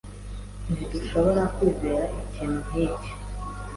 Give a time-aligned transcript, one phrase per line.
[0.73, 3.09] Ntidushobora kwizera ikintu nkiki.